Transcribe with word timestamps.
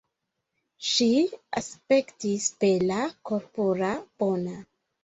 Ŝi 0.91 1.09
aspektis 1.61 2.49
bela, 2.65 3.01
korpura, 3.31 3.97
bona. 4.27 4.61